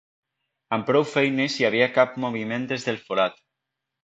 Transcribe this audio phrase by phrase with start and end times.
[0.77, 3.39] Amb prou feines hi havia cap moviment des del forat.